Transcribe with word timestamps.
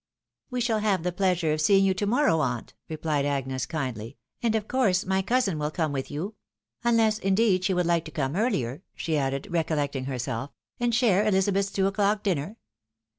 "We 0.49 0.61
shall 0.61 0.79
have 0.79 1.03
the 1.03 1.11
pleasure 1.11 1.53
of 1.53 1.61
seeing 1.61 1.85
you 1.85 1.93
to 1.93 2.07
morrow, 2.07 2.39
aunt," 2.39 2.73
replied 2.89 3.23
Agnes, 3.23 3.67
kindly," 3.67 4.17
and 4.41 4.55
of 4.55 4.67
course 4.67 5.05
my 5.05 5.21
cousin 5.21 5.59
wiU 5.59 5.71
come 5.71 5.91
with 5.91 6.09
you; 6.09 6.33
unless, 6.83 7.19
indeed, 7.19 7.63
she 7.65 7.75
would 7.75 7.85
like 7.85 8.05
to 8.05 8.09
come 8.11 8.35
earlier," 8.35 8.81
she 8.95 9.15
added, 9.15 9.43
reooUeoting 9.51 10.07
herself," 10.07 10.49
and 10.79 10.95
share 10.95 11.23
Ehzabeth's 11.23 11.69
two 11.71 11.85
o'clock 11.85 12.23
dinner 12.23 12.57